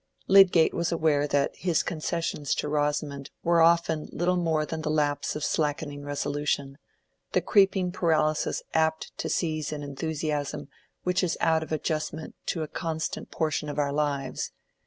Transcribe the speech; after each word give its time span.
Lydgate 0.25 0.73
was 0.73 0.91
aware 0.91 1.27
that 1.27 1.55
his 1.55 1.83
concessions 1.83 2.55
to 2.55 2.67
Rosamond 2.67 3.29
were 3.43 3.61
often 3.61 4.09
little 4.11 4.35
more 4.35 4.65
than 4.65 4.81
the 4.81 4.89
lapse 4.89 5.35
of 5.35 5.43
slackening 5.43 6.03
resolution, 6.03 6.79
the 7.33 7.41
creeping 7.43 7.91
paralysis 7.91 8.63
apt 8.73 9.15
to 9.19 9.29
seize 9.29 9.71
an 9.71 9.83
enthusiasm 9.83 10.69
which 11.03 11.23
is 11.23 11.37
out 11.39 11.61
of 11.61 11.71
adjustment 11.71 12.33
to 12.47 12.63
a 12.63 12.67
constant 12.67 13.29
portion 13.29 13.69
of 13.69 13.77
our 13.77 13.93
lives. 13.93 14.51